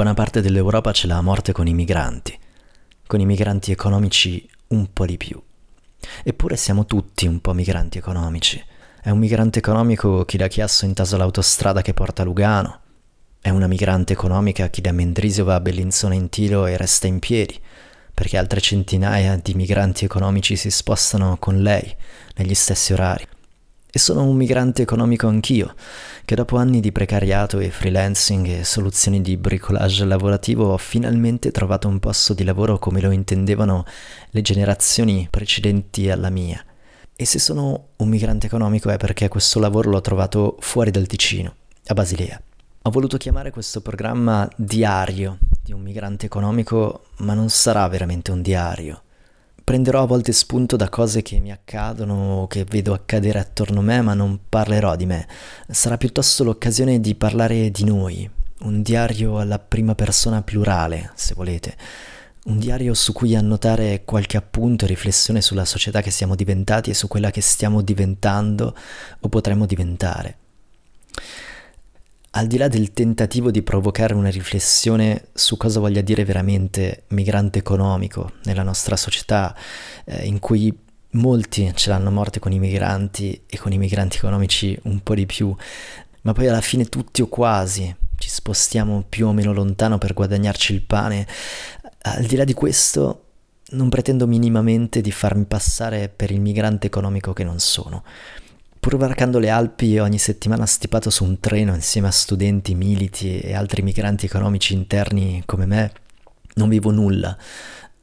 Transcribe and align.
buona 0.00 0.14
parte 0.14 0.40
dell'Europa 0.40 0.92
ce 0.92 1.06
l'ha 1.06 1.18
a 1.18 1.20
morte 1.20 1.52
con 1.52 1.66
i 1.66 1.74
migranti, 1.74 2.34
con 3.06 3.20
i 3.20 3.26
migranti 3.26 3.70
economici 3.70 4.48
un 4.68 4.90
po' 4.94 5.04
di 5.04 5.18
più. 5.18 5.38
Eppure 6.22 6.56
siamo 6.56 6.86
tutti 6.86 7.26
un 7.26 7.38
po' 7.42 7.52
migranti 7.52 7.98
economici. 7.98 8.64
È 9.02 9.10
un 9.10 9.18
migrante 9.18 9.58
economico 9.58 10.24
chi 10.24 10.38
da 10.38 10.48
Chiasso 10.48 10.86
intasa 10.86 11.18
l'autostrada 11.18 11.82
che 11.82 11.92
porta 11.92 12.22
a 12.22 12.24
Lugano. 12.24 12.80
È 13.42 13.50
una 13.50 13.66
migrante 13.66 14.14
economica 14.14 14.68
chi 14.68 14.80
da 14.80 14.90
Mendrisio 14.90 15.44
va 15.44 15.56
a 15.56 15.60
Bellinzona 15.60 16.14
in 16.14 16.30
tiro 16.30 16.64
e 16.64 16.78
resta 16.78 17.06
in 17.06 17.18
piedi, 17.18 17.60
perché 18.14 18.38
altre 18.38 18.62
centinaia 18.62 19.36
di 19.36 19.52
migranti 19.52 20.06
economici 20.06 20.56
si 20.56 20.70
spostano 20.70 21.36
con 21.36 21.60
lei 21.60 21.94
negli 22.36 22.54
stessi 22.54 22.94
orari. 22.94 23.26
E 23.92 23.98
sono 23.98 24.22
un 24.22 24.36
migrante 24.36 24.82
economico 24.82 25.26
anch'io, 25.26 25.74
che 26.24 26.36
dopo 26.36 26.56
anni 26.56 26.78
di 26.80 26.92
precariato 26.92 27.58
e 27.58 27.70
freelancing 27.70 28.46
e 28.46 28.64
soluzioni 28.64 29.20
di 29.20 29.36
bricolage 29.36 30.04
lavorativo 30.04 30.72
ho 30.72 30.76
finalmente 30.76 31.50
trovato 31.50 31.88
un 31.88 31.98
posto 31.98 32.32
di 32.32 32.44
lavoro 32.44 32.78
come 32.78 33.00
lo 33.00 33.10
intendevano 33.10 33.84
le 34.30 34.42
generazioni 34.42 35.26
precedenti 35.28 36.08
alla 36.08 36.30
mia. 36.30 36.64
E 37.16 37.24
se 37.24 37.40
sono 37.40 37.88
un 37.96 38.08
migrante 38.08 38.46
economico 38.46 38.90
è 38.90 38.96
perché 38.96 39.28
questo 39.28 39.58
lavoro 39.58 39.90
l'ho 39.90 40.00
trovato 40.00 40.56
fuori 40.60 40.92
dal 40.92 41.06
Ticino, 41.06 41.54
a 41.86 41.94
Basilea. 41.94 42.40
Ho 42.82 42.90
voluto 42.90 43.16
chiamare 43.16 43.50
questo 43.50 43.80
programma 43.80 44.48
Diario 44.56 45.38
di 45.62 45.72
un 45.72 45.82
migrante 45.82 46.26
economico, 46.26 47.06
ma 47.18 47.34
non 47.34 47.50
sarà 47.50 47.86
veramente 47.88 48.30
un 48.30 48.40
diario 48.40 49.02
prenderò 49.62 50.02
a 50.02 50.06
volte 50.06 50.32
spunto 50.32 50.76
da 50.76 50.88
cose 50.88 51.22
che 51.22 51.40
mi 51.40 51.52
accadono 51.52 52.42
o 52.42 52.46
che 52.46 52.64
vedo 52.64 52.92
accadere 52.92 53.38
attorno 53.38 53.80
a 53.80 53.82
me, 53.82 54.00
ma 54.00 54.14
non 54.14 54.40
parlerò 54.48 54.96
di 54.96 55.06
me. 55.06 55.26
Sarà 55.68 55.96
piuttosto 55.96 56.44
l'occasione 56.44 57.00
di 57.00 57.14
parlare 57.14 57.70
di 57.70 57.84
noi, 57.84 58.28
un 58.60 58.82
diario 58.82 59.38
alla 59.38 59.58
prima 59.58 59.94
persona 59.94 60.42
plurale, 60.42 61.12
se 61.14 61.34
volete. 61.34 61.76
Un 62.44 62.58
diario 62.58 62.94
su 62.94 63.12
cui 63.12 63.36
annotare 63.36 64.02
qualche 64.04 64.36
appunto 64.36 64.84
e 64.84 64.88
riflessione 64.88 65.42
sulla 65.42 65.64
società 65.64 66.00
che 66.00 66.10
siamo 66.10 66.34
diventati 66.34 66.90
e 66.90 66.94
su 66.94 67.06
quella 67.06 67.30
che 67.30 67.42
stiamo 67.42 67.82
diventando 67.82 68.74
o 69.20 69.28
potremmo 69.28 69.66
diventare 69.66 70.36
al 72.32 72.46
di 72.46 72.56
là 72.56 72.68
del 72.68 72.92
tentativo 72.92 73.50
di 73.50 73.62
provocare 73.62 74.14
una 74.14 74.28
riflessione 74.28 75.28
su 75.32 75.56
cosa 75.56 75.80
voglia 75.80 76.00
dire 76.00 76.24
veramente 76.24 77.04
migrante 77.08 77.58
economico 77.58 78.32
nella 78.44 78.62
nostra 78.62 78.96
società, 78.96 79.56
eh, 80.04 80.26
in 80.26 80.38
cui 80.38 80.76
molti 81.12 81.72
ce 81.74 81.90
l'hanno 81.90 82.10
morte 82.10 82.38
con 82.38 82.52
i 82.52 82.60
migranti 82.60 83.42
e 83.46 83.58
con 83.58 83.72
i 83.72 83.78
migranti 83.78 84.18
economici 84.18 84.78
un 84.84 85.00
po' 85.00 85.14
di 85.14 85.26
più, 85.26 85.54
ma 86.22 86.32
poi 86.32 86.46
alla 86.46 86.60
fine 86.60 86.84
tutti 86.84 87.20
o 87.22 87.26
quasi 87.26 87.94
ci 88.16 88.28
spostiamo 88.28 89.04
più 89.08 89.26
o 89.26 89.32
meno 89.32 89.52
lontano 89.52 89.98
per 89.98 90.12
guadagnarci 90.12 90.72
il 90.72 90.82
pane, 90.82 91.26
al 92.02 92.24
di 92.24 92.36
là 92.36 92.44
di 92.44 92.54
questo 92.54 93.24
non 93.70 93.88
pretendo 93.88 94.26
minimamente 94.26 95.00
di 95.00 95.12
farmi 95.12 95.44
passare 95.44 96.08
per 96.08 96.30
il 96.30 96.40
migrante 96.40 96.86
economico 96.86 97.32
che 97.32 97.44
non 97.44 97.58
sono. 97.58 98.04
Pur 98.80 98.96
varcando 98.96 99.38
le 99.38 99.50
Alpi 99.50 99.98
ogni 99.98 100.16
settimana 100.16 100.64
stipato 100.64 101.10
su 101.10 101.22
un 101.22 101.38
treno 101.38 101.74
insieme 101.74 102.08
a 102.08 102.10
studenti, 102.10 102.74
militi 102.74 103.38
e 103.38 103.52
altri 103.54 103.82
migranti 103.82 104.24
economici 104.24 104.72
interni 104.72 105.42
come 105.44 105.66
me, 105.66 105.92
non 106.54 106.70
vivo 106.70 106.90
nulla 106.90 107.36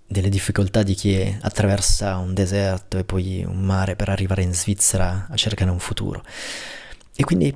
delle 0.05 0.29
difficoltà 0.29 0.83
di 0.83 0.93
chi 0.93 1.37
attraversa 1.41 2.17
un 2.17 2.35
deserto 2.35 2.99
e 2.99 3.03
poi 3.05 3.43
un 3.43 3.59
mare 3.59 3.95
per 3.95 4.09
arrivare 4.09 4.43
in 4.43 4.53
Svizzera 4.53 5.25
a 5.27 5.35
cercare 5.35 5.71
un 5.71 5.79
futuro. 5.79 6.21
E 7.15 7.23
quindi 7.23 7.51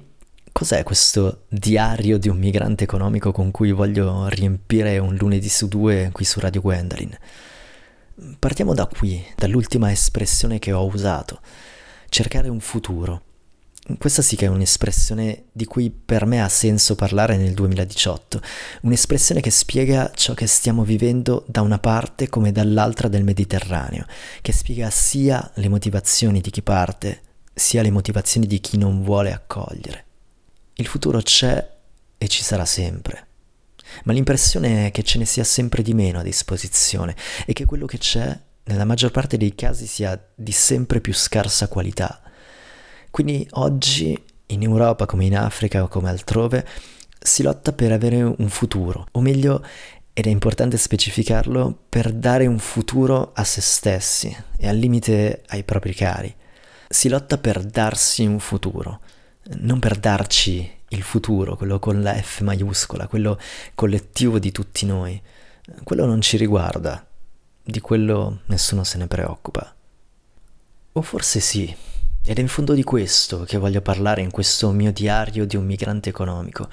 cos'è 0.52 0.82
questo 0.82 1.44
diario 1.48 2.18
di 2.18 2.28
un 2.28 2.40
migrante 2.40 2.86
economico 2.86 3.32
con 3.32 3.52
cui 3.52 3.72
voglio 3.72 4.30
riempire 4.30 4.98
un 4.98 5.14
lunedì 5.14 5.48
su 5.48 5.68
due 5.68 6.10
qui 6.12 6.26
su 6.26 6.40
Radio 6.40 6.62
Gwendolyn? 6.62 7.16
Partiamo 8.40 8.74
da 8.74 8.88
qui, 8.88 9.24
dall'ultima 9.36 9.92
espressione 9.92 10.58
che 10.58 10.72
ho 10.72 10.84
usato 10.88 11.40
cercare 12.12 12.50
un 12.50 12.60
futuro. 12.60 13.24
Questa 13.98 14.22
sì 14.22 14.36
che 14.36 14.46
è 14.46 14.50
un'espressione 14.50 15.46
di 15.54 15.64
cui 15.64 15.90
per 15.90 16.26
me 16.26 16.44
ha 16.44 16.50
senso 16.50 16.94
parlare 16.96 17.38
nel 17.38 17.54
2018, 17.54 18.42
un'espressione 18.82 19.40
che 19.40 19.50
spiega 19.50 20.12
ciò 20.14 20.34
che 20.34 20.46
stiamo 20.46 20.84
vivendo 20.84 21.46
da 21.48 21.62
una 21.62 21.80
parte 21.80 22.28
come 22.28 22.52
dall'altra 22.52 23.08
del 23.08 23.24
Mediterraneo, 23.24 24.06
che 24.42 24.52
spiega 24.52 24.90
sia 24.90 25.52
le 25.56 25.70
motivazioni 25.70 26.42
di 26.42 26.50
chi 26.50 26.62
parte, 26.62 27.22
sia 27.54 27.82
le 27.82 27.92
motivazioni 27.92 28.46
di 28.46 28.60
chi 28.60 28.78
non 28.78 29.04
vuole 29.04 29.32
accogliere. 29.32 30.06
Il 30.76 30.88
futuro 30.88 31.22
c'è 31.22 31.78
e 32.18 32.28
ci 32.28 32.44
sarà 32.44 32.66
sempre, 32.66 33.28
ma 34.04 34.12
l'impressione 34.12 34.88
è 34.88 34.92
che 34.92 35.04
ce 35.04 35.18
ne 35.18 35.26
sia 35.26 35.46
sempre 35.46 35.82
di 35.82 35.94
meno 35.94 36.20
a 36.20 36.24
disposizione 36.24 37.16
e 37.46 37.54
che 37.54 37.64
quello 37.64 37.86
che 37.86 37.98
c'è 37.98 38.38
nella 38.72 38.86
maggior 38.86 39.12
parte 39.12 39.38
dei 39.38 39.54
casi 39.54 39.86
sia 39.86 40.20
di 40.34 40.52
sempre 40.52 41.02
più 41.02 41.14
scarsa 41.14 41.68
qualità. 41.68 42.22
Quindi 43.10 43.48
oggi 43.52 44.18
in 44.48 44.64
Europa 44.64 45.06
come 45.06 45.26
in 45.26 45.38
Africa 45.38 45.84
o 45.84 45.88
come 45.88 46.10
altrove 46.10 46.66
si 47.20 47.44
lotta 47.44 47.74
per 47.74 47.92
avere 47.92 48.22
un 48.24 48.50
futuro, 48.50 49.08
o 49.12 49.22
meglio, 49.22 49.64
ed 50.14 50.26
è 50.26 50.30
importante 50.30 50.78
specificarlo, 50.78 51.78
per 51.88 52.12
dare 52.12 52.48
un 52.48 52.58
futuro 52.58 53.32
a 53.34 53.44
se 53.44 53.62
stessi 53.62 54.36
e 54.58 54.68
al 54.68 54.78
limite 54.78 55.44
ai 55.48 55.64
propri 55.64 55.94
cari. 55.94 56.34
Si 56.90 57.08
lotta 57.10 57.38
per 57.38 57.64
darsi 57.64 58.26
un 58.26 58.40
futuro, 58.40 59.02
non 59.60 59.80
per 59.80 59.98
darci 59.98 60.80
il 60.90 61.04
futuro, 61.04 61.56
quello 61.56 61.80
con 61.80 62.02
la 62.02 62.14
F 62.14 62.42
maiuscola, 62.42 63.08
quello 63.08 63.40
collettivo 63.76 64.40
di 64.40 64.52
tutti 64.52 64.86
noi. 64.86 65.22
Quello 65.84 66.06
non 66.06 66.20
ci 66.22 66.38
riguarda, 66.38 67.06
di 67.72 67.80
quello 67.80 68.42
nessuno 68.46 68.84
se 68.84 68.98
ne 68.98 69.08
preoccupa. 69.08 69.74
O 70.94 71.02
forse 71.02 71.40
sì, 71.40 71.76
ed 72.24 72.38
è 72.38 72.42
in 72.42 72.48
fondo 72.48 72.76
di 72.76 72.84
questo 72.84 73.46
che 73.46 73.58
voglio 73.58 73.82
parlare 73.82 74.22
in 74.22 74.30
questo 74.30 74.70
mio 74.70 74.92
diario 74.92 75.46
di 75.46 75.56
un 75.56 75.66
migrante 75.66 76.10
economico. 76.10 76.70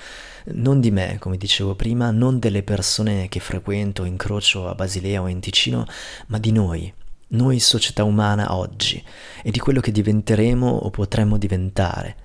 Non 0.47 0.79
di 0.79 0.91
me, 0.91 1.17
come 1.19 1.39
dicevo 1.39 1.75
prima, 1.75 2.11
non 2.11 2.39
delle 2.39 2.63
persone 2.63 3.29
che 3.29 3.41
frequento, 3.41 4.05
incrocio 4.05 4.69
a 4.69 4.75
Basilea 4.75 5.23
o 5.23 5.29
in 5.29 5.41
Ticino, 5.41 5.87
ma 6.27 6.39
di 6.39 6.53
noi, 6.53 6.93
noi 7.29 7.61
società 7.61 8.05
umana 8.05 8.55
oggi, 8.55 9.03
e 9.43 9.51
di 9.51 9.59
quello 9.59 9.81
che 9.81 9.91
diventeremo 9.91 10.67
o 10.69 10.91
potremmo 10.91 11.39
diventare. 11.39 12.17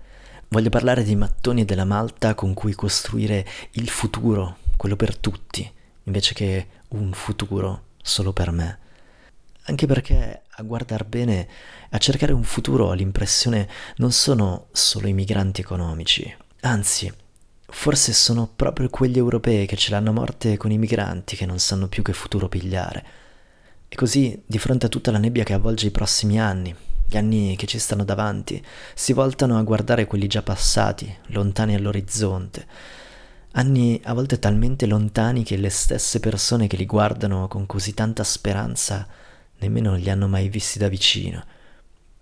Voglio 0.50 0.70
parlare 0.70 1.06
dei 1.06 1.16
mattoni 1.16 1.64
della 1.64 1.86
Malta 1.86 2.36
con 2.36 2.54
cui 2.54 2.74
costruire 2.74 3.46
il 3.72 3.88
futuro, 3.88 4.58
quello 4.76 4.98
per 4.98 5.18
tutti, 5.18 5.72
invece 6.04 6.34
che 6.34 6.68
un 6.90 7.14
futuro 7.14 7.84
solo 8.04 8.34
per 8.34 8.52
me. 8.52 8.80
Anche 9.64 9.88
perché 9.88 10.44
a 10.48 10.62
guardar 10.62 11.06
bene, 11.06 11.48
a 11.90 11.98
cercare 11.98 12.34
un 12.34 12.44
futuro 12.44 12.88
ho 12.88 12.94
l'impressione 12.94 13.68
non 13.96 14.12
sono 14.12 14.68
solo 14.72 15.08
i 15.08 15.14
migranti 15.14 15.62
economici, 15.62 16.36
anzi, 16.62 17.12
forse 17.66 18.14
sono 18.14 18.48
proprio 18.54 18.90
quegli 18.90 19.18
europei 19.18 19.66
che 19.66 19.78
ce 19.78 19.90
l'hanno 19.90 20.12
morte 20.12 20.58
con 20.58 20.70
i 20.70 20.78
migranti 20.78 21.36
che 21.36 21.48
non 21.48 21.58
sanno 21.58 21.88
più 21.88 22.04
che 22.04 22.14
futuro 22.14 22.50
pigliare. 22.50 23.06
E 23.88 23.96
così, 23.96 24.42
di 24.46 24.58
fronte 24.60 24.86
a 24.88 24.90
tutta 24.90 25.12
la 25.12 25.18
nebbia 25.18 25.44
che 25.44 25.54
avvolge 25.54 25.88
i 25.88 25.92
prossimi 25.92 26.40
anni, 26.40 26.76
gli 27.08 27.18
anni 27.18 27.56
che 27.56 27.68
ci 27.68 27.80
stanno 27.80 28.04
davanti, 28.04 28.64
si 28.94 29.14
voltano 29.14 29.58
a 29.58 29.64
guardare 29.64 30.06
quelli 30.06 30.28
già 30.28 30.42
passati, 30.42 31.16
lontani 31.28 31.76
all'orizzonte, 31.76 32.66
Anni 33.56 34.02
a 34.06 34.14
volte 34.14 34.40
talmente 34.40 34.88
lontani 34.88 35.44
che 35.44 35.58
le 35.58 35.70
stesse 35.70 36.20
persone 36.20 36.66
che 36.68 36.76
li 36.76 36.88
guardano 36.88 37.48
con 37.48 37.68
così 37.68 37.94
tanta 37.94 38.24
speranza 38.24 39.08
nemmeno 39.60 39.96
li 39.96 40.10
hanno 40.10 40.28
mai 40.28 40.50
visti 40.50 40.80
da 40.80 40.88
vicino. 40.88 41.44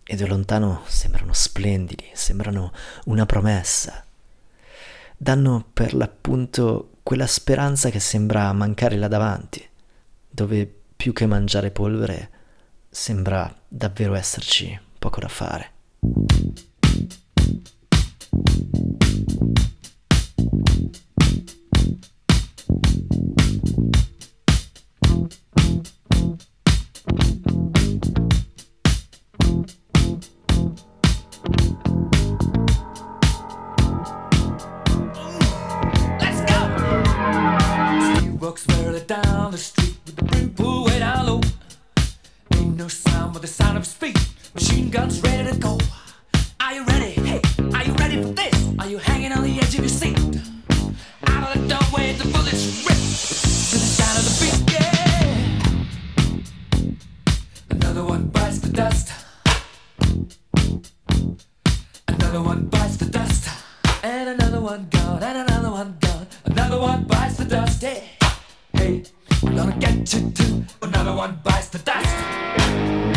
E 0.04 0.16
da 0.16 0.28
lontano 0.28 0.82
sembrano 0.88 1.32
splendidi, 1.32 2.10
sembrano 2.14 2.74
una 3.06 3.26
promessa. 3.26 4.04
Danno 5.16 5.66
per 5.72 5.94
l'appunto 5.94 6.96
quella 7.02 7.28
speranza 7.28 7.90
che 7.90 8.00
sembra 8.00 8.52
mancare 8.52 8.98
là 8.98 9.08
davanti, 9.08 9.66
dove 10.30 10.82
più 10.96 11.14
che 11.14 11.26
mangiare 11.28 11.72
polvere 11.72 12.30
sembra 12.90 13.54
davvero 13.68 14.16
esserci 14.16 14.78
poco 15.00 15.22
da 15.22 15.30
fare. 15.30 15.72
gone, 65.22 65.36
and 65.36 65.50
another 65.50 65.72
one 65.72 65.98
gone. 66.00 66.28
Another 66.46 66.80
one 66.80 67.04
bites 67.04 67.38
the 67.38 67.46
dust. 67.46 67.82
Hey, 67.82 68.10
hey, 68.74 69.04
we're 69.44 69.56
gonna 69.56 69.78
get 69.78 70.14
you 70.14 70.32
too. 70.32 70.64
Another 70.82 71.16
one 71.16 71.40
bites 71.44 71.70
the 71.70 71.80
dust. 71.80 73.11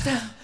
touchdown. 0.00 0.39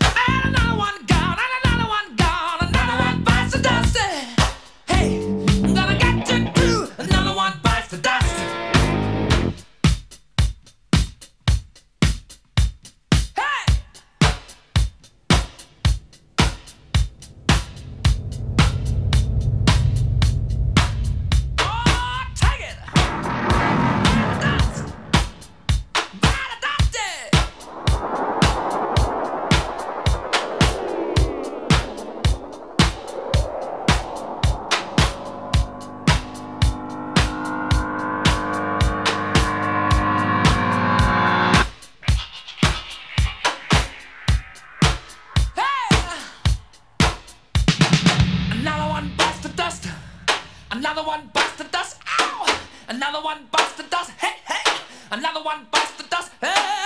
Another 50.76 51.02
one 51.02 51.30
bites 51.32 51.56
the 51.56 51.64
dust. 51.64 51.98
Ow! 52.20 52.58
Another 52.86 53.22
one 53.22 53.46
bites 53.50 53.72
the 53.78 53.84
dust. 53.84 54.10
Hey, 54.18 54.34
hey! 54.46 54.72
Another 55.10 55.42
one 55.42 55.66
bites 55.70 55.92
the 55.92 56.02
dust. 56.02 56.30
Hey! 56.38 56.85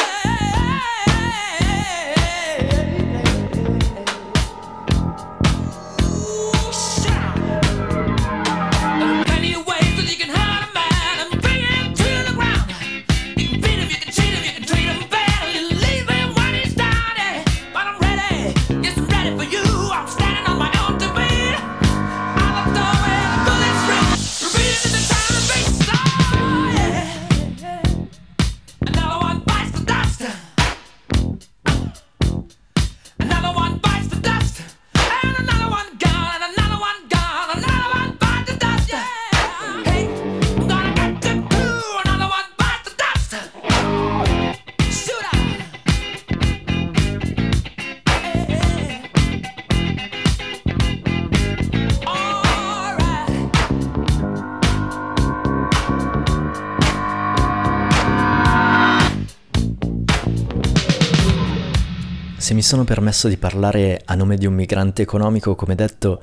Mi 62.60 62.66
sono 62.66 62.84
permesso 62.84 63.26
di 63.28 63.38
parlare 63.38 64.02
a 64.04 64.14
nome 64.14 64.36
di 64.36 64.44
un 64.44 64.52
migrante 64.52 65.00
economico, 65.00 65.54
come 65.54 65.74
detto, 65.74 66.22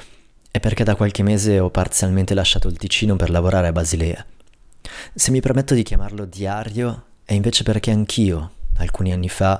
è 0.52 0.60
perché 0.60 0.84
da 0.84 0.96
qualche 0.96 1.24
mese 1.24 1.60
ho 1.60 1.72
parzialmente 1.72 2.36
lasciato 2.36 2.68
il 2.68 2.78
Ticino 2.78 3.16
per 3.16 3.32
lavorare 3.32 3.66
a 3.66 3.72
Basilea. 3.72 4.24
Se 5.16 5.32
mi 5.32 5.42
permetto 5.42 5.74
di 5.74 5.82
chiamarlo 5.82 6.26
diario, 6.26 7.06
è 7.26 7.34
invece 7.34 7.64
perché 7.64 7.90
anch'io, 7.90 8.52
alcuni 8.76 9.14
anni 9.14 9.30
fa, 9.30 9.60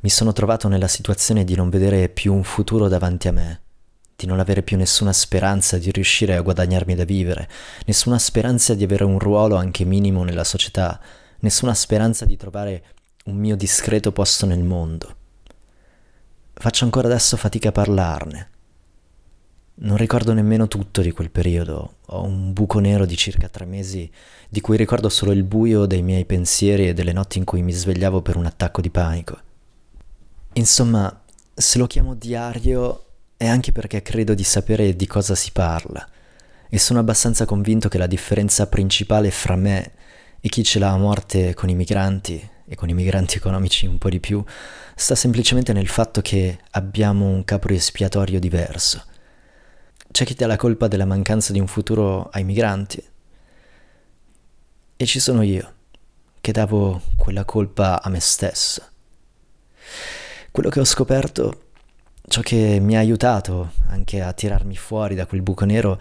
mi 0.00 0.10
sono 0.10 0.34
trovato 0.34 0.68
nella 0.68 0.86
situazione 0.86 1.44
di 1.44 1.54
non 1.54 1.70
vedere 1.70 2.10
più 2.10 2.34
un 2.34 2.44
futuro 2.44 2.88
davanti 2.88 3.28
a 3.28 3.32
me, 3.32 3.62
di 4.14 4.26
non 4.26 4.38
avere 4.38 4.62
più 4.62 4.76
nessuna 4.76 5.14
speranza 5.14 5.78
di 5.78 5.90
riuscire 5.90 6.36
a 6.36 6.42
guadagnarmi 6.42 6.94
da 6.94 7.04
vivere, 7.04 7.48
nessuna 7.86 8.18
speranza 8.18 8.74
di 8.74 8.84
avere 8.84 9.04
un 9.04 9.18
ruolo 9.18 9.56
anche 9.56 9.86
minimo 9.86 10.24
nella 10.24 10.44
società, 10.44 11.00
nessuna 11.38 11.72
speranza 11.72 12.26
di 12.26 12.36
trovare 12.36 12.84
un 13.24 13.36
mio 13.36 13.56
discreto 13.56 14.12
posto 14.12 14.44
nel 14.44 14.62
mondo. 14.62 15.17
Faccio 16.60 16.84
ancora 16.84 17.06
adesso 17.06 17.36
fatica 17.36 17.68
a 17.68 17.72
parlarne. 17.72 18.48
Non 19.76 19.96
ricordo 19.96 20.32
nemmeno 20.32 20.66
tutto 20.66 21.02
di 21.02 21.12
quel 21.12 21.30
periodo. 21.30 21.98
Ho 22.06 22.24
un 22.24 22.52
buco 22.52 22.80
nero 22.80 23.06
di 23.06 23.16
circa 23.16 23.48
tre 23.48 23.64
mesi 23.64 24.10
di 24.48 24.60
cui 24.60 24.76
ricordo 24.76 25.08
solo 25.08 25.30
il 25.30 25.44
buio 25.44 25.86
dei 25.86 26.02
miei 26.02 26.24
pensieri 26.24 26.88
e 26.88 26.94
delle 26.94 27.12
notti 27.12 27.38
in 27.38 27.44
cui 27.44 27.62
mi 27.62 27.70
svegliavo 27.70 28.22
per 28.22 28.36
un 28.36 28.46
attacco 28.46 28.80
di 28.80 28.90
panico. 28.90 29.38
Insomma, 30.54 31.22
se 31.54 31.78
lo 31.78 31.86
chiamo 31.86 32.14
diario 32.14 33.04
è 33.36 33.46
anche 33.46 33.70
perché 33.70 34.02
credo 34.02 34.34
di 34.34 34.42
sapere 34.42 34.96
di 34.96 35.06
cosa 35.06 35.36
si 35.36 35.52
parla 35.52 36.04
e 36.68 36.76
sono 36.76 36.98
abbastanza 36.98 37.44
convinto 37.44 37.88
che 37.88 37.98
la 37.98 38.08
differenza 38.08 38.66
principale 38.66 39.30
fra 39.30 39.54
me 39.54 39.92
e 40.40 40.48
chi 40.48 40.64
ce 40.64 40.80
l'ha 40.80 40.90
a 40.90 40.98
morte 40.98 41.54
con 41.54 41.68
i 41.68 41.76
migranti 41.76 42.56
e 42.68 42.74
con 42.74 42.88
i 42.90 42.94
migranti 42.94 43.38
economici 43.38 43.86
un 43.86 43.98
po' 43.98 44.10
di 44.10 44.20
più, 44.20 44.44
sta 44.94 45.14
semplicemente 45.14 45.72
nel 45.72 45.88
fatto 45.88 46.20
che 46.20 46.58
abbiamo 46.72 47.26
un 47.26 47.44
capo 47.44 47.68
espiatorio 47.68 48.38
diverso. 48.38 49.02
C'è 50.10 50.24
chi 50.24 50.34
dà 50.34 50.46
la 50.46 50.56
colpa 50.56 50.86
della 50.86 51.06
mancanza 51.06 51.52
di 51.52 51.60
un 51.60 51.66
futuro 51.66 52.28
ai 52.30 52.44
migranti 52.44 53.02
e 54.96 55.06
ci 55.06 55.18
sono 55.20 55.42
io, 55.42 55.74
che 56.40 56.52
davo 56.52 57.00
quella 57.16 57.44
colpa 57.44 58.02
a 58.02 58.10
me 58.10 58.20
stesso. 58.20 58.82
Quello 60.50 60.68
che 60.68 60.80
ho 60.80 60.84
scoperto, 60.84 61.68
ciò 62.26 62.40
che 62.42 62.78
mi 62.80 62.96
ha 62.96 63.00
aiutato 63.00 63.72
anche 63.88 64.20
a 64.20 64.32
tirarmi 64.32 64.76
fuori 64.76 65.14
da 65.14 65.26
quel 65.26 65.42
buco 65.42 65.64
nero, 65.64 65.98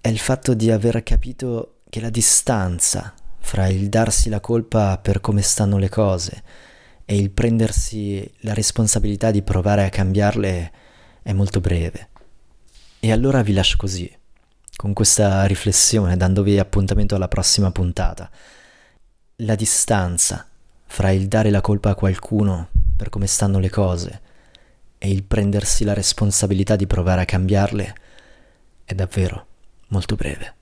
è 0.00 0.08
il 0.08 0.18
fatto 0.18 0.54
di 0.54 0.70
aver 0.70 1.02
capito 1.02 1.80
che 1.88 2.00
la 2.00 2.10
distanza 2.10 3.14
fra 3.48 3.66
il 3.66 3.88
darsi 3.88 4.28
la 4.28 4.40
colpa 4.40 4.98
per 4.98 5.22
come 5.22 5.40
stanno 5.40 5.78
le 5.78 5.88
cose 5.88 6.42
e 7.06 7.16
il 7.16 7.30
prendersi 7.30 8.30
la 8.40 8.52
responsabilità 8.52 9.30
di 9.30 9.40
provare 9.40 9.86
a 9.86 9.88
cambiarle 9.88 10.72
è 11.22 11.32
molto 11.32 11.58
breve. 11.58 12.10
E 13.00 13.10
allora 13.10 13.40
vi 13.40 13.54
lascio 13.54 13.78
così, 13.78 14.14
con 14.76 14.92
questa 14.92 15.46
riflessione, 15.46 16.18
dandovi 16.18 16.58
appuntamento 16.58 17.14
alla 17.14 17.26
prossima 17.26 17.72
puntata. 17.72 18.30
La 19.36 19.54
distanza 19.54 20.46
fra 20.84 21.10
il 21.10 21.26
dare 21.26 21.48
la 21.48 21.62
colpa 21.62 21.88
a 21.88 21.94
qualcuno 21.94 22.68
per 22.94 23.08
come 23.08 23.26
stanno 23.26 23.58
le 23.58 23.70
cose 23.70 24.20
e 24.98 25.10
il 25.10 25.24
prendersi 25.24 25.84
la 25.84 25.94
responsabilità 25.94 26.76
di 26.76 26.86
provare 26.86 27.22
a 27.22 27.24
cambiarle 27.24 27.94
è 28.84 28.92
davvero 28.92 29.46
molto 29.86 30.16
breve. 30.16 30.57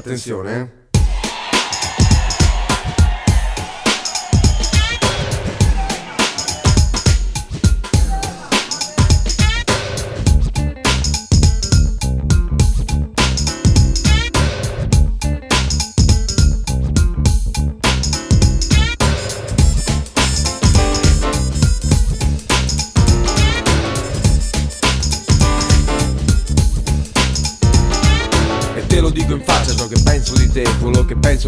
Attenzione. 0.00 0.79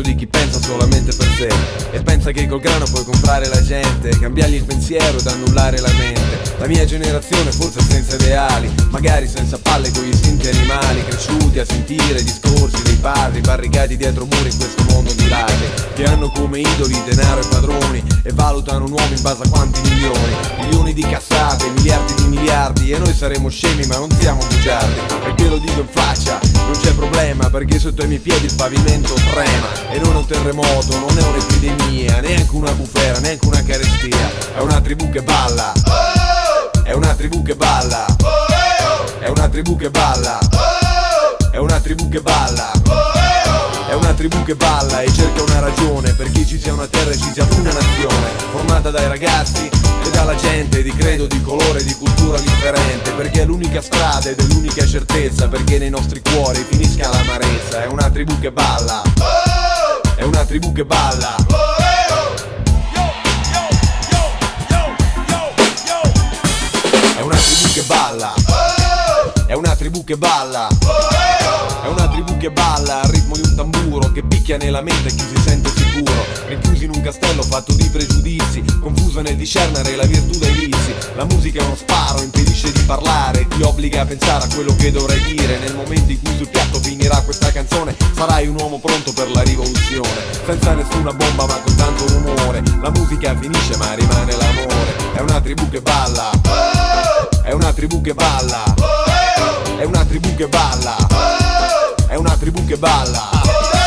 Di 0.03 0.15
chi 0.15 0.27
pensa 0.27 0.61
solamente 0.61 1.15
per 1.15 1.29
sé. 1.37 1.49
E 1.93 2.03
pensa 2.03 2.31
che 2.31 2.47
col 2.47 2.61
grano 2.61 2.85
puoi 2.91 3.05
comprare 3.05 3.49
la 3.49 3.63
gente 3.63 4.19
Cambiargli 4.19 4.55
il 4.55 4.65
pensiero 4.65 5.19
ed 5.19 5.27
annullare 5.27 5.81
la 5.81 5.93
mente 5.93 6.52
La 6.59 6.67
mia 6.67 6.85
generazione 6.85 7.51
forse 7.51 7.81
senza 7.81 8.15
ideali 8.15 8.73
Magari 8.91 9.27
senza 9.27 9.59
palle 9.59 9.91
con 9.91 10.05
gli 10.05 10.13
istinti 10.13 10.49
animali 10.49 11.05
Cresciuti 11.05 11.59
a 11.59 11.65
sentire 11.65 12.23
discorsi 12.23 12.83
dei 12.83 12.97
padri 12.97 13.41
Barricati 13.41 13.97
dietro 13.97 14.25
muri 14.25 14.51
in 14.51 14.57
questo 14.57 14.85
mondo 14.89 15.13
di 15.13 15.29
ladri 15.29 15.67
Che 15.95 16.05
hanno 16.05 16.31
come 16.31 16.61
idoli 16.61 17.03
denaro 17.05 17.41
e 17.41 17.47
padroni 17.49 18.03
E 18.23 18.33
valutano 18.33 18.85
un 18.85 18.93
uomo 18.93 19.15
in 19.15 19.23
base 19.23 19.43
a 19.43 19.49
quanti 19.49 19.81
milioni. 19.83 20.37
Milioni 20.61 20.93
di 20.93 21.03
cassate, 21.03 21.69
miliardi 21.71 22.15
di 22.15 22.25
miliardi 22.29 22.91
E 22.93 22.99
noi 22.99 23.13
saremo 23.13 23.49
scemi 23.49 23.87
ma 23.87 23.97
non 23.97 24.11
siamo 24.19 24.45
bugiardi. 24.47 25.01
Perché 25.23 25.49
lo 25.49 25.59
dico 25.59 25.81
in 25.81 25.89
faccia, 25.91 26.39
non 26.55 26.79
c'è 26.81 26.93
problema 26.95 27.51
Perché 27.51 27.79
sotto 27.79 28.05
i 28.05 28.07
miei 28.07 28.21
piedi 28.21 28.47
il 28.47 28.55
pavimento 28.55 29.15
trema. 29.15 29.91
E 29.91 29.99
non 29.99 30.15
è 30.15 30.17
un 30.17 30.27
terremoto, 30.27 30.99
non 30.99 31.19
è 31.19 31.23
un'epidemia 31.23 32.21
Neanche 32.21 32.55
una 32.55 32.73
bufera, 32.73 33.19
neanche 33.19 33.47
una 33.47 33.63
carestia. 33.63 34.31
È 34.55 34.61
una 34.61 34.81
tribù 34.81 35.11
che 35.11 35.23
balla 35.23 36.22
È 36.93 36.95
una 36.95 37.15
tribù 37.15 37.41
che 37.41 37.57
balla. 37.57 38.05
È 39.19 39.27
una 39.29 39.49
tribù 39.49 39.77
che 39.77 39.89
balla. 39.89 40.39
È 41.51 41.57
una 41.57 41.81
tribù 41.81 42.07
che 42.11 42.21
balla. 42.21 42.71
È 43.89 43.95
una 43.95 44.13
tribù 44.13 44.43
che 44.45 44.55
balla 44.55 45.01
e 45.01 45.11
cerca 45.11 45.43
una 45.43 45.61
ragione 45.61 46.13
Perché 46.13 46.45
ci 46.45 46.59
sia 46.59 46.75
una 46.75 46.87
terra 46.87 47.11
e 47.11 47.17
ci 47.17 47.31
sia 47.33 47.47
una 47.51 47.73
nazione 47.73 48.27
Formata 48.51 48.91
dai 48.91 49.07
ragazzi 49.07 49.69
e 49.69 50.11
dalla 50.11 50.35
gente 50.35 50.83
Di 50.83 50.95
credo, 50.95 51.27
di 51.27 51.43
colore, 51.43 51.83
di 51.83 51.95
cultura 51.95 52.39
differente 52.39 53.11
Perché 53.13 53.43
è 53.43 53.45
l'unica 53.47 53.81
strada 53.81 54.29
ed 54.29 54.41
è 54.41 54.45
l'unica 54.53 54.87
certezza 54.87 55.49
Perché 55.49 55.79
nei 55.79 55.91
nostri 55.91 56.21
cuori 56.21 56.63
finisca 56.69 57.09
l'amarezza. 57.09 57.85
È 57.85 57.87
una 57.87 58.11
tribù 58.11 58.39
che 58.39 58.53
balla. 58.53 59.03
È 60.15 60.23
una 60.25 60.45
tribù 60.45 60.73
che 60.73 60.85
balla 60.85 61.72
una 67.33 67.41
tribù 67.41 67.73
che 67.73 67.83
balla. 67.83 68.35
È 69.47 69.55
una 69.55 69.77
tribù 69.77 70.05
che 70.05 70.17
balla. 70.17 70.69
È 71.83 71.87
una 71.87 72.09
tribù 72.09 72.37
che 72.37 72.51
balla 72.51 73.01
al 73.01 73.11
ritmo 73.11 73.35
di 73.35 73.43
un 73.45 73.57
tamburo 73.57 74.13
Che 74.13 74.23
picchia 74.23 74.57
nella 74.57 74.83
mente 74.83 75.09
chi 75.09 75.25
si 75.35 75.41
sente 75.43 75.71
sicuro. 75.75 76.25
Rinchiusi 76.47 76.85
in 76.85 76.91
un 76.95 77.01
castello 77.01 77.43
fatto 77.43 77.73
di 77.73 77.89
pregiudizi 77.89 78.63
Confuso 78.81 79.21
nel 79.21 79.35
discernere 79.37 79.97
la 79.97 80.05
virtù 80.05 80.39
dai 80.39 80.53
vizi. 80.53 80.95
La 81.15 81.25
musica 81.25 81.61
è 81.61 81.65
uno 81.65 81.75
sparo, 81.75 82.23
impedisce 82.23 82.71
di 82.71 82.81
parlare 82.83 83.49
Ti 83.49 83.63
obbliga 83.63 84.03
a 84.03 84.05
pensare 84.05 84.45
a 84.45 84.55
quello 84.55 84.75
che 84.77 84.91
dovrai 84.91 85.21
dire. 85.23 85.59
Nel 85.59 85.75
momento 85.75 86.13
in 86.13 86.21
cui 86.23 86.37
sul 86.37 86.49
piatto 86.49 86.79
finirà 86.81 87.21
questa 87.23 87.51
canzone 87.51 87.97
Sarai 88.15 88.47
un 88.47 88.57
uomo 88.57 88.79
pronto 88.79 89.13
per 89.13 89.31
la 89.31 89.43
rivoluzione. 89.43 90.21
Senza 90.45 90.75
nessuna 90.75 91.13
bomba 91.13 91.47
ma 91.47 91.59
con 91.61 91.75
tanto 91.77 92.07
rumore. 92.07 92.63
La 92.81 92.91
musica 92.91 93.37
finisce 93.39 93.77
ma 93.77 93.93
rimane 93.95 94.37
l'amore. 94.37 94.97
È 95.15 95.21
una 95.21 95.41
tribù 95.41 95.69
che 95.69 95.81
balla 95.81 96.92
È 97.43 97.51
una 97.53 97.73
tribù 97.73 98.01
che 98.01 98.15
balla. 98.15 98.75
È 99.77 99.85
una 99.85 100.05
tribù 100.05 100.35
che 100.35 100.47
balla. 100.47 100.97
È 102.07 102.15
una 102.15 102.37
tribù 102.37 102.65
che 102.65 102.77
balla 102.77 103.82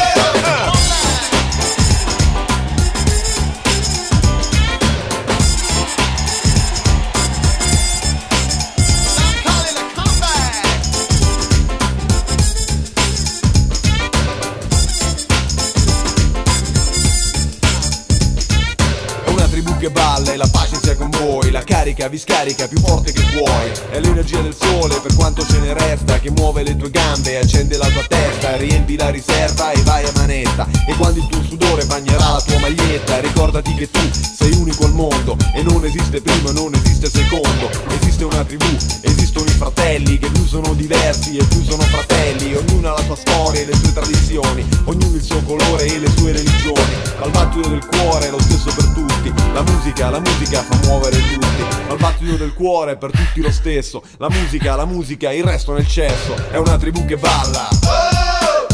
La 22.05 22.12
carica 22.12 22.25
vi 22.25 22.33
scarica 22.35 22.67
più 22.67 22.79
forte 22.79 23.12
che 23.12 23.21
puoi 23.31 23.71
È 23.89 24.00
l'energia 24.00 24.39
del 24.41 24.55
sole 24.55 25.00
per 25.00 25.15
quanto 25.15 25.43
ce 25.43 25.57
ne 25.59 25.74
resta 25.74 26.19
Che 26.19 26.29
muove 26.29 26.62
le 26.62 26.75
tue 26.75 26.91
gambe, 26.91 27.38
accende 27.38 27.77
la 27.77 27.88
tua 27.88 28.03
testa 28.07 28.55
Riempi 28.57 28.95
la 28.95 29.09
riserva 29.09 29.71
e 29.71 29.81
vai 29.81 30.05
a 30.05 30.12
manetta. 30.15 30.67
E 30.88 30.93
quando 30.95 31.19
il 31.19 31.27
tuo 31.27 31.41
sudore 31.41 31.83
bagnerà 31.85 32.33
la 32.33 32.43
tua 32.45 32.59
maglietta 32.59 33.19
Ricordati 33.19 33.74
che 33.74 33.89
tu 33.89 34.00
sei 34.12 34.53
unico 34.53 34.85
al 34.85 34.93
mondo 34.93 35.35
E 35.55 35.63
non 35.63 35.83
esiste 35.83 36.21
primo 36.21 36.51
non 36.51 36.74
esiste 36.75 37.09
secondo. 37.09 37.69
Esiste 38.00 38.24
una 38.24 38.43
tribù, 38.43 38.65
esistono 39.01 39.25
i 39.45 39.57
fratelli 39.57 40.17
Che 40.17 40.29
più 40.29 40.45
sono 40.45 40.73
diversi 40.73 41.37
e 41.37 41.43
più 41.45 41.63
sono 41.63 41.83
fratelli. 41.83 42.55
Ognuno 42.55 42.89
ha 42.89 42.93
la 42.93 43.03
sua 43.03 43.15
storia 43.15 43.61
e 43.61 43.65
le 43.65 43.75
sue 43.75 43.93
tradizioni 43.93 44.65
Ognuno 44.85 45.15
il 45.15 45.23
suo 45.23 45.41
colore 45.41 45.85
e 45.85 45.99
le 45.99 46.09
sue 46.09 46.31
religioni. 46.31 46.95
Al 47.19 47.31
battito 47.31 47.67
del 47.69 47.85
cuore 47.85 48.27
è 48.27 48.29
lo 48.29 48.39
stesso 48.39 48.73
per 48.75 48.85
tutti 48.93 49.33
La 49.53 49.61
musica, 49.63 50.09
la 50.09 50.19
musica 50.19 50.61
fa 50.61 50.75
muovere 50.87 51.17
tutti. 51.17 51.63
Al 51.89 51.97
battito 51.97 52.35
del 52.35 52.53
cuore 52.53 52.93
è 52.93 52.97
per 52.97 53.11
tutti 53.11 53.41
lo 53.41 53.51
stesso 53.51 54.03
La 54.17 54.29
musica, 54.29 54.75
la 54.75 54.85
musica, 54.85 55.31
il 55.31 55.43
resto 55.43 55.73
nel 55.73 55.87
cesso. 55.87 56.35
È 56.49 56.57
una 56.57 56.77
tribù 56.77 57.05
che 57.05 57.17
balla. 57.17 57.67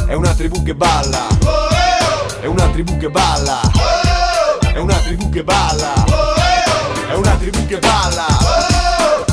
È 0.08 0.14
una 0.14 0.34
tribù 0.34 0.64
che 0.64 0.76
balla. 0.76 1.28
È 2.42 2.46
una 2.46 2.68
tribù 2.70 2.98
che 2.98 3.10
balla. 3.10 3.62
È 4.74 4.78
una 4.78 4.96
tribù 4.96 5.30
che 5.30 5.44
balla. 5.44 5.94
È 7.08 7.14
una 7.14 7.36
tribù 7.36 7.66
che 7.68 7.80
balla. 7.80 8.26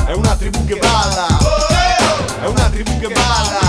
È 0.07 0.13
una 0.13 0.37
tribù 0.37 0.65
che 0.65 0.77
balla 0.77 1.28
tribu 2.79 3.01
quebrada 3.01 3.68